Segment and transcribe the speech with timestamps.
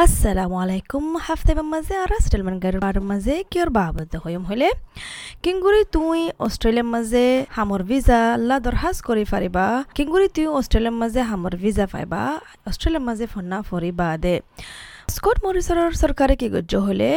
[0.00, 4.68] আসসালামু আলাইকুম হাফতে মাঝে আর স্টেলমান গাড়ির মাঝে কিয়র বাবদ হইম হলে
[5.44, 7.24] কিংগুৰি তুই অস্ট্রেলিয়ার মাঝে
[7.56, 9.64] হামর ভিজা লা দৰখাস্ত কৰি পাৰিবা
[9.96, 12.20] কিংগুৰি তুই অস্ট্রেলিয়ার মাঝে হামর ভিজা পাইবা
[12.68, 14.34] অষ্ট্ৰেলিয়াৰ মাজে না ফরিবা দে
[15.14, 17.10] স্কট মৰিছৰৰ চৰকাৰে কি গজ্য হলে?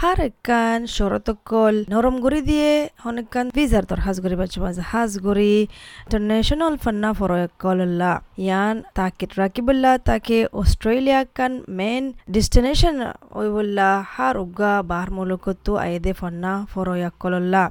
[0.00, 2.70] হার একান শরতকল নরম করে দিয়ে
[3.10, 5.54] অনেকখান ভিজার তোর হাজ গরি বাচ্চা মাঝে হাজ গরি
[6.06, 8.12] ইন্টারন্যাশনাল ফান্না ফরকল্লা
[8.44, 12.04] ইয়ান, তাকে রাকিবুল্লাহ তাকে অস্ট্রেলিয়া কান মেন
[12.34, 12.96] ডেস্টিনেশন
[13.38, 17.64] ওই বললা হার উগা বাহার মুলকতো আয়েদে ফান্না ফরয়াকল্লা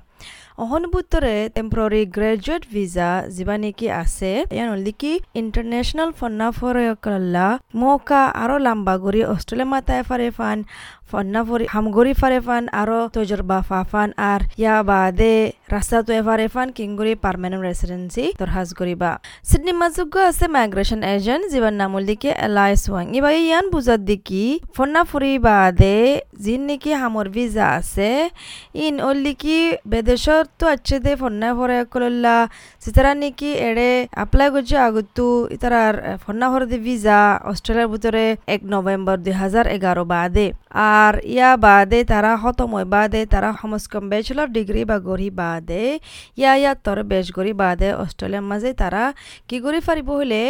[0.63, 4.31] অহনুভূতরে টেম্পৰৰী গ্ৰেজুৱেট ভিজা যিবা নেকি আছে?
[4.55, 7.47] ইয়াৰ হ'ল কি ইণ্টাৰনেশ্যনেল ফন্না ফৰকল্লা
[7.81, 10.57] মৌকা আৰু লাম্বা কৰি অষ্ট্ৰেলিয়া মাতাই ফাৰে ফান
[11.11, 15.35] ফন্না ফরি হামগরি ফারে ফান আরও তজরবা ফাফান আর ইয়া বাদে
[16.07, 19.11] তো এফারে ফান কিংগুরি পার্মানেন্ট রেসিডেন্সি দরহাজ করিবা
[19.49, 24.43] সিডনি মাজুগ আছে মাইগ্রেশন এজেন্ট জীবন নামুল দিকে এলাইস ওয়াং ইবা ইয়ান বুঝাত দিকি
[24.75, 25.97] ফন্না ফুরি বাদে
[26.43, 28.09] যিন নেকি হামর ভিজা আছে,
[28.85, 29.57] ইন ওল্লি কি
[29.91, 32.35] বেদেশত তো আছে দে ফন্না ফরে কলল্লা
[32.83, 33.89] সিতারা নেকি এড়ে
[34.23, 37.19] আপ্লাই করছে আগতু ইতারার ফন্না ফরে দি ভিজা
[37.51, 40.47] অস্ট্রেলিয়ার ভিতরে এক নভেম্বর দুই হাজার এগারো বাদে
[40.93, 45.83] আর ইয়া বাদে তারা হতময় বাদে তারা সমস্কম ব্যাচেলর ডিগ্রি বা গড়ি বাদে
[46.39, 49.03] ইয়া ইয়া তর বেশ গড়ি বাদে অস্ট্রেলিয়ার মাঝে তারা
[49.49, 50.43] কি গড়ি ফারিব হলে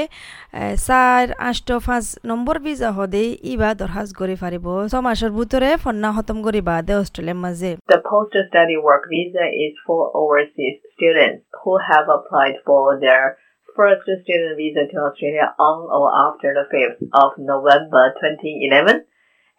[0.87, 6.37] চার আষ্ট পাঁচ নম্বর ভিজা হদে ইবা দরখাস্ত গড়ি ফারিব ছ মাসের ভিতরে ফন্না খতম
[6.45, 12.59] গড়ি বাদে অস্ট্রেলিয়ার মাঝে The post-study work visa is for overseas students who have applied
[12.65, 13.37] for their
[13.75, 19.05] first student visa to Australia on or after the 5th of November 2011.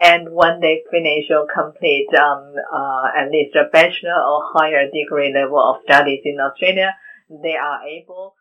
[0.00, 5.32] And when they finish or complete um, uh, at least a bachelor or higher degree
[5.34, 6.94] level of studies in Australia,
[7.30, 8.34] they are able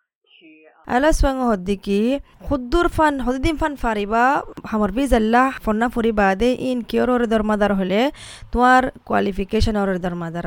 [0.95, 6.83] ala swang hoddiki khuddur fan hoddin fan fariba hamar visa la fonna furi bade in
[6.83, 8.11] kior or dar madar hole
[8.53, 10.45] tuar qualification or dar madar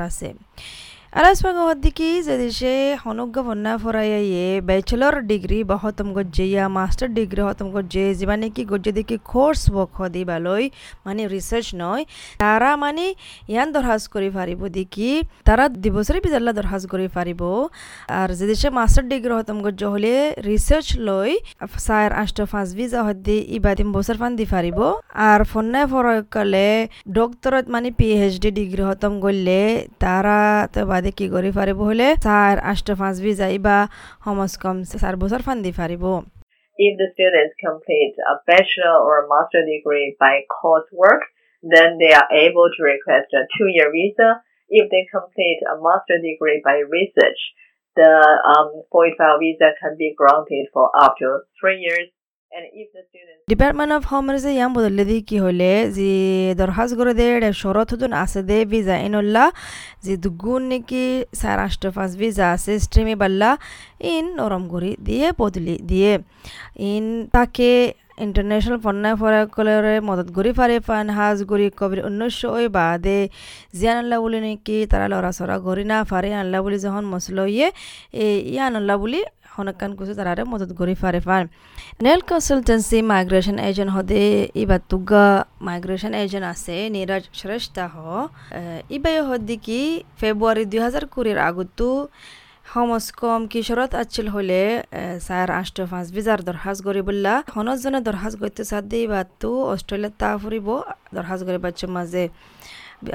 [1.13, 8.47] সে হনুগ্গ ফন্না ফরাইয়ে bachelor degree বা হতম গজ্জে ইয়া master degree হতম গজ্জে যিমানে
[8.57, 10.65] কি গজ্জে দেখি কোর্স বক হদি বালই
[11.07, 12.03] মানে রিসার্চ নয়
[12.41, 13.07] তারা মানে
[13.53, 15.11] ইয়ান দরহাজ কৰি পারিব দেখি
[15.49, 17.43] তারা দুবছরে বিজাল্লা দরহাজ কৰি পারিব
[18.19, 20.13] আর যদি সে মাস্টার ডিগ্রি হতম গজ্জ হলে
[20.49, 21.31] রিসার্চ লই
[22.01, 24.79] চার আষ্ট পাঁচ ভিজা হদ্দি ইবা তিন বছর ফান দি পারিব
[25.29, 26.69] আর ফন্না ফরাই কলে
[27.11, 29.59] ডক্টরত মানে পিএইচডি ডিগ্রি হতম করলে
[30.01, 30.39] তারা
[31.00, 33.78] বাদে কি কৰি পাৰিব হলে চাৰ আষ্ট পাঁচ বি যাইবা
[34.26, 36.04] সমাজ কম চাৰ বছৰ ফান্দি পাৰিব
[36.78, 41.22] If the students complete a bachelor or a master degree by coursework,
[41.64, 44.30] then they are able to request a two-year visa.
[44.70, 47.40] If they complete a master degree by research,
[47.96, 48.12] the
[48.44, 52.12] um, 485 visa can be granted for up to three years.
[53.51, 56.11] Department of home যে ইয়াম বদলে কি হলে, যে
[56.61, 57.25] দরখাস্ত করে দে
[57.63, 59.45] শরৎ হতুন আছে দে, ভিজা ইনল্লা
[60.05, 61.05] যে দুগুণ নাকি
[61.41, 63.51] চার আষ্ট পাঁচ ভিজা আছে স্ট্রিমে বাল্লা,
[64.15, 66.13] ইন নরম করে দিয়ে, বদলি দিয়ে।
[66.93, 67.71] ইন তাকে
[68.25, 73.21] ইন্টারন্যাশনাল ফন্নায় ফরাকলরে মদত গরি ফারে ফান হাজ গরি কবির উনিশশো ওই বাদে।
[73.79, 77.69] জিয়ান আল্লাহ বলি নাকি, তারা লড়া সরা গরি না, ফারে আল্লাহ বলি যখন মসল ইয়ে
[78.53, 79.21] ইয়ান আল্লাহ বলি
[79.55, 81.45] হনকান কুসু তারারে মদত গরি ফারে ফান
[82.05, 84.23] নেল কনসালটেন্সি মাইগ্রেশন এজেন্ট হদে
[84.63, 85.27] ইবা তুগা
[85.67, 87.97] মাইগ্রেশন এজেন্ট আছে নীরজ শ্রেষ্ঠ হ।
[88.97, 89.81] ইবাই হদি কি
[90.21, 91.89] ফেব্রুয়ারি দুই হাজার কুড়ির আগতো
[92.73, 94.61] সমজ কম কিশোরত আছিল হলে
[95.27, 100.69] চার আষ্ট পাঁচ বিজার দরখাজ করি বললা হনজনে দরখাজ করতে সাথে বাতো অস্ট্রেলিয়াত তা ফুরিব
[101.17, 102.25] দরখাজ করি বাচ্চা মাঝে।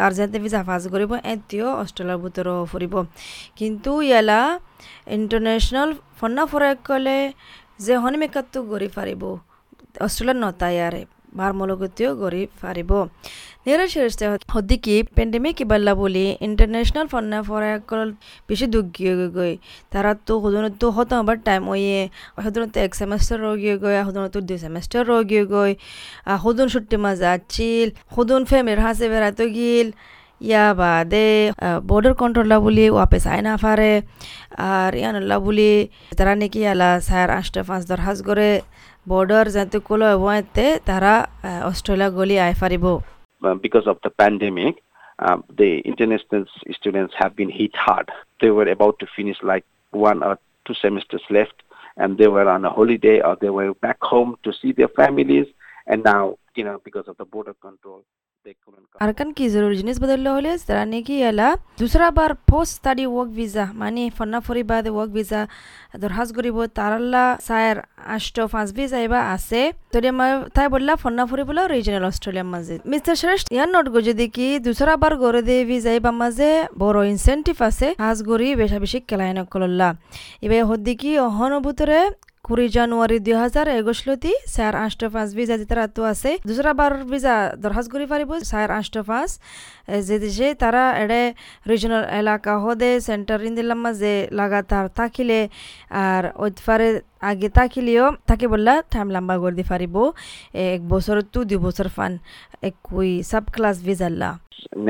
[0.05, 2.93] আর যাতে ভিজা ফাজ কৰিব এতিয়াও অষ্ট্ৰেলিয়াৰ ভিতৰত ফুৰিব
[3.59, 4.41] কিন্তু ইয়ালা
[5.17, 5.89] ইণ্টাৰনেশ্যনেল
[6.19, 7.19] ফন্না ফৰাক ক'লে,
[7.85, 9.21] যে হনিমেকাতো গৰি পাৰিব
[10.05, 11.01] অষ্ট্ৰেলিয়াত নতায়াৰে
[11.37, 12.91] বাৰ মলগতীয় গৰি পাৰিব
[13.65, 18.07] নিৰশিৰস্তে হদ্দিকি পেণ্ডেমিক ইবাল্লা বুলি ইণ্টাৰনেশ্যনেল ফন্না ফৰাকল
[18.47, 19.53] বেছি দুখ গিয়ে গৈ
[19.93, 21.99] তাৰাতো সদনতো হতাম আবার টাইম ওয়ে
[22.45, 25.71] সদনতো এক সেমেস্টার রোগিয়ে গৈ সদনতো দুই সেমেস্টার রোগিয়ে গৈ।
[26.43, 29.87] সদন ছুটি মাজা আছিল, সদন ফেমিলির হাসে বেড়াতে গিল।
[30.41, 31.27] ইয়া বাদে
[31.89, 33.91] বর্ডার কন্ট্রোলা বলি ওয়াপে চাই না পারে
[34.75, 35.71] আর ইয়ানুল্লাহ বলি
[36.17, 38.49] তারা নাকি আলা সার আষ্ট পাঁচ দর হাজ করে
[39.11, 40.37] বর্ডার যাতে কোলো এবং
[40.89, 41.13] তারা
[41.69, 42.85] অস্ট্রেলিয়া গলি আই পারিব
[43.65, 44.73] because of the pandemic,
[45.19, 48.07] uh, the international students have been hit hard.
[48.41, 51.57] They were about to finish like one or two semesters left,
[51.97, 55.47] and they were on a holiday or they were back home to see their families.
[55.87, 58.03] And now, you know, because of the border control,
[59.00, 63.64] अरकन की जरूरी जिनिस बदल होले तराने की याला दूसरा बार पोस्ट स्टडी वर्क ভিসা
[63.74, 65.40] মানে ফন্না ফরি বাদে ওয়ার্ক ভিসা
[66.02, 67.78] দরহাজ করিব তারাল্লা সায়ের
[68.14, 69.60] আষ্ট পাঁচ বি যাইবা আছে
[69.92, 74.26] তদি মই তাই বললা ফন্না ফুরিবলা রিজনাল অস্ট্রেলিয়ার মাঝে মিস্টার শ্রেষ্ঠ ইয়ার নট গো যদি
[74.36, 76.50] কি দুসরা বার গড়ে দে বি যাইবা মাঝে
[76.82, 79.88] বড় ইনসেন্টিভ আছে হাজ গড়ি বেশা বেশি কেলাইন কলল্লা
[80.44, 82.00] এবার হদ্দি কি অহনুভূতরে
[82.45, 87.35] কুড়ি জানুয়ারি দুই হাজার একুশলতি স্যার আষ্ট পাঁচ ভিজা যেটা রাতো আছে দুসরা বার ভিজা
[87.63, 89.29] দরখাস্ত করে পারিব স্যার আষ্ট পাঁচ।
[90.37, 91.21] যে তারা এড়ে
[91.69, 95.39] রিজনাল এলাকা হদে সেন্টার ইন্দিলাম যে লাগাতার থাকিলে
[96.05, 96.89] আর ওইফারে
[97.29, 99.95] আগে থাকিলেও তাকে বললা টাইম লম্বা করে দি পারিব।
[100.75, 102.13] এক বছর টু দুই বছর ফান
[102.67, 104.29] এক কুই সাব ক্লাস ভিজাল্লা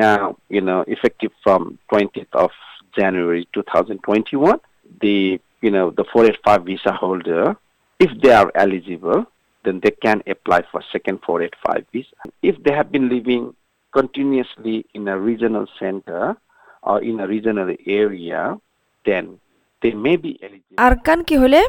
[0.04, 0.24] Now,
[0.56, 2.52] you know, effective from 20th of
[2.98, 4.60] January 2021,
[5.04, 5.18] the
[5.65, 7.56] you know the 485 visa holder,
[7.99, 9.25] if they are eligible,
[9.65, 12.17] then they can apply for second 485 visa.
[12.43, 13.55] If they have been living
[13.93, 16.37] continuously in a regional center
[16.82, 18.56] or in a regional area,
[19.05, 19.38] then
[19.82, 20.79] they may be eligible.
[20.87, 21.61] আর কান কি হলে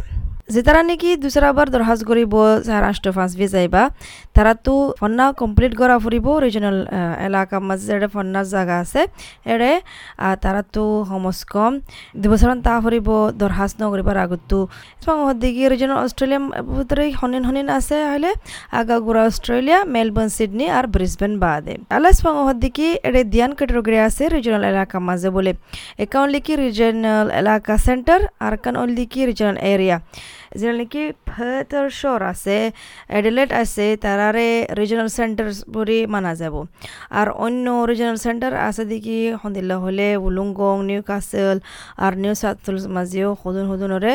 [0.49, 2.33] যে তারা নাকি দুসরা বার দরখাস্ত করিব
[2.87, 3.83] রাষ্ট্র ফাঁস ভি যাইবা
[4.37, 6.79] তারা তো ফন্না কমপ্লিট করা ফুরিব রিজনাল
[7.29, 9.01] এলাকা মাঝে যেটা ফন্নার জায়গা আছে
[9.53, 9.73] এড়ে
[10.45, 11.73] তারা তো হমস কম
[12.23, 13.09] দুবছর তা ফুরিব
[13.41, 14.59] দরখাস্ত নকরিবার আগতো
[15.43, 16.41] দিকে রিজনাল অস্ট্রেলিয়া
[16.77, 18.31] ভিতরে হনিন হনিন আছে হলে
[18.81, 22.19] আগাগুড়া অস্ট্রেলিয়া মেলবোর্ন সিডনি আর ব্রিসবেন বাদে। আলাস
[22.65, 25.53] দিকে এড়ে দিয়ান ক্যাটেগরি আছে রিজনাল এলাকা মাঝে বলে।
[26.05, 29.99] একাউন্ট লিখি রিজনাল এলাকা সেন্টার আর কান লিখি রিজনাল এরিয়া
[30.59, 32.57] যেটা নাকি ফেতর শহর আছে
[33.13, 34.49] অ্যাডিলেট আছে তারারে
[34.81, 36.55] রিজনাল সেন্টার বলে মানা যাব।
[37.19, 41.57] আর অন্য রিজনাল সেন্টার আছে দেখি সন্দিল্লা হলে উলুংগং নিউ কাসেল
[42.05, 42.59] আর নিউ সাউথ
[42.97, 44.13] মাঝেও সদন সদনরে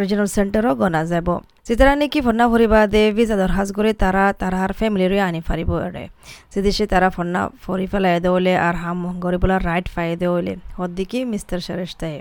[0.00, 1.28] রিজনাল সেন্টারও গনা যাব।
[1.66, 6.04] যেতারা নাকি ফন্না ভরিবা দে ভিজা দরখাস্ত করে তারা তারার ফ্যামিলিরে আনি ফারিব এরে
[6.52, 11.58] যে দেশে তারা ফন্না ফরি ফেলাই দেওলে আর হাম গরিবলার রাইট ফাই দেওলে হদ্দিকি মিস্টার
[11.66, 12.18] সারেস্তায়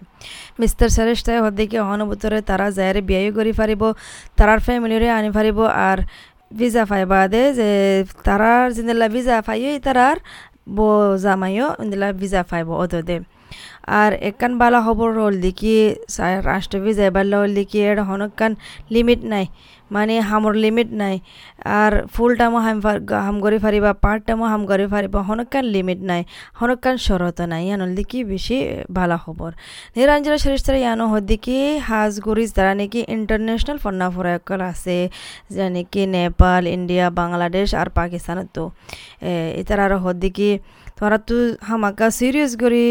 [0.60, 3.82] মিস্টার সারেস্তায় হদ্দিকি অহনুভূতরে তারা যায়রে বিয়াই করি ফারিব
[4.38, 5.98] তারার ফ্যামিলিরে আনি ফারিব আর
[6.52, 7.70] ভিজা ফাইবা দে যে
[8.26, 10.18] তারার জিন্দিলা ভিজা ফাইও তারার
[10.70, 10.88] বো
[11.24, 13.18] জামাইও ইন্দিলা ভিজা ফাইব অত দে
[14.00, 15.74] আর একান বালা খবর হল দেখি
[16.50, 18.52] রাষ্ট্র ভিজা বাল্লা হল দেখি এর হনকান
[18.94, 19.46] লিমিট নাই।
[19.96, 21.16] মানে হামর লিমিট নাই।
[21.82, 22.78] আর ফুল টাইমও হাম
[23.26, 26.22] হাম করে ফারিবা পার্ট টাইমও হাম করে ফারিবা, হনকান লিমিট নাই,
[26.60, 28.58] হনকান শরত নাই। ইয়ানল দেখি বেশি
[28.98, 29.50] ভালো খবর।
[29.96, 34.98] নিরঞ্জনা সরিস্তারা ইয়ানো হদ্দিকি হাজ গরিজ তারা নাকি ইন্টারন্যাশনাল ফন্না ফরায়কল আছে,
[35.56, 38.64] যা নাকি নেপাল, ইন্ডিয়া, বাংলাদেশ আর পাকিস্তানত তো।
[39.60, 40.50] এটার আর হদ্দিকি
[40.98, 41.36] তোরা তো
[41.68, 42.86] হামাকা সিরিয়াস করি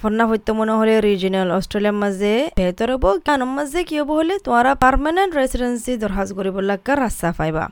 [0.00, 4.72] ফন্না হইতে মনে হলে রিজিনাল অস্ট্রেলিয়ার মাঝে বেহতর হব কেন মাঝে কি হব হলে তোমরা
[4.84, 7.64] পারমানেন্ট রেসিডেন্সি দরখাস্ত করিব লাগার রাস্তা পাইবা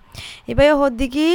[0.50, 0.67] এবার
[1.03, 1.29] দেখি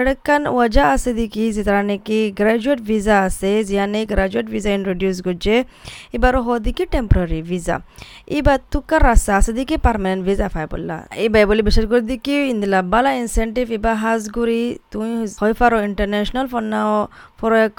[0.00, 5.54] এরকান ওয়াজা আছে দেখি, যে তারা নাকি গ্রাজুয়েট ভিসা আছে জিয়ানে গ্রাজুয়েট ভিসা ইন্ট্রোডিউস করছে
[6.16, 6.32] এবার
[6.66, 7.76] দেখি টেম্পোরারি ভিসা
[8.38, 12.80] এবার তুকার রাস্তা আছে দেখি পারমানেন্ট ভিসা পাই বললা এবার বলে বিশেষ করে দেখি ইন্দিলা
[12.92, 14.60] বালা ইনসেন্টিভ এবার হাজ করি
[14.92, 15.10] তুমি
[15.40, 16.94] হয় পারো ইন্টারন্যাশনাল ফন্নাও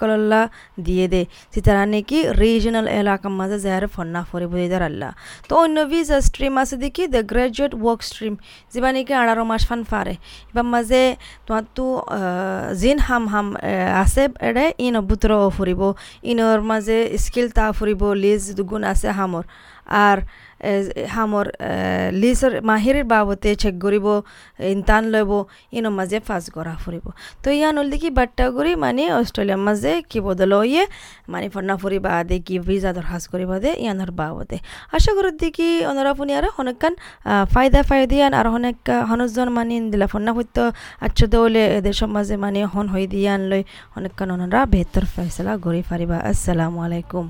[0.01, 0.41] করলা
[0.85, 1.21] দিয়ে দে।
[1.53, 5.11] যে তারা নাকি রিজনাল এলাকার মাঝে যার ফন্না ফরিব দিদার আল্লাহ
[5.47, 8.33] তো অন্য ভিসা স্ট্রিম আছে দেখি দ্য গ্রাজুয়েট ওয়ার্ক স্ট্রিম
[8.73, 10.15] যেবা নাকি আঠারো মাস ফান ফারে
[10.51, 11.01] এবার মাঝে
[11.45, 11.85] তোমার তো
[12.81, 13.47] জিন হাম হাম
[14.01, 15.81] আছে এডে ইন বুতর ফুরিব
[16.31, 19.45] ইনর মাঝে স্কিল তা ফুরিব লিজ দুগুণ আছে হামর
[20.03, 20.17] আর
[21.15, 21.47] হামর
[22.21, 24.07] লিসর মাহিরের বাবতে চেক করিব
[24.73, 25.31] ইনতান লইব
[25.77, 27.05] ইনো মাঝে ফাঁস করা ফুরিব
[27.43, 30.83] তো ইয়ান হল দেখি বাট্টা করি মানে অস্ট্রেলিয়ার মাঝে কি বদল ইয়ে
[31.33, 34.57] মানে ফন্না ফুরি বাদে কি ভিজা দরখাস্ত করিব দে ইয়ানোর বাবতে।
[34.95, 36.93] আশা করি দেখি অনরা ফুনি আর অনেকখান
[37.53, 38.77] ফায়দা ফায়দিয়ান আর অনেক
[39.09, 40.57] হনজন মানে দিলা। ফন্না হইত
[41.05, 43.63] আচ্ছা দৌলে এদের সমাজে মানে হন হই দিয়ে আনলই।
[43.97, 47.25] অনেক অনরা বেহতর ফেসলা গড়ি ফারিবা। আসসালামু আলাইকুম।